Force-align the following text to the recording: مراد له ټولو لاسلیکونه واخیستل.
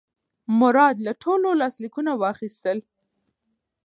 مراد 0.59 0.95
له 1.05 1.13
ټولو 1.23 1.49
لاسلیکونه 1.61 2.11
واخیستل. 2.21 2.77